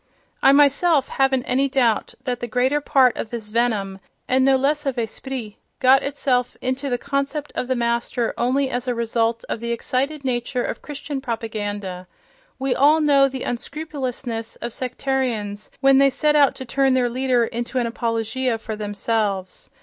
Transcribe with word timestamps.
I 0.41 0.51
myself 0.51 1.09
haven't 1.09 1.43
any 1.43 1.69
doubt 1.69 2.15
that 2.23 2.39
the 2.39 2.47
greater 2.47 2.81
part 2.81 3.15
of 3.17 3.29
this 3.29 3.49
venom 3.51 3.99
(and 4.27 4.43
no 4.43 4.55
less 4.55 4.87
of 4.87 4.97
esprit) 4.97 5.57
got 5.79 6.01
itself 6.01 6.57
into 6.59 6.89
the 6.89 6.97
concept 6.97 7.51
of 7.53 7.67
the 7.67 7.75
Master 7.75 8.33
only 8.35 8.67
as 8.71 8.87
a 8.87 8.95
result 8.95 9.45
of 9.47 9.59
the 9.59 9.71
excited 9.71 10.25
nature 10.25 10.63
of 10.63 10.81
Christian 10.81 11.21
propaganda: 11.21 12.07
we 12.57 12.73
all 12.73 12.99
know 12.99 13.27
the 13.27 13.43
unscrupulousness 13.43 14.55
of 14.55 14.73
sectarians 14.73 15.69
when 15.81 15.99
they 15.99 16.09
set 16.09 16.35
out 16.35 16.55
to 16.55 16.65
turn 16.65 16.93
their 16.95 17.07
leader 17.07 17.45
into 17.45 17.77
an 17.77 17.85
apologia 17.85 18.57
for 18.57 18.75
themselves. 18.75 19.69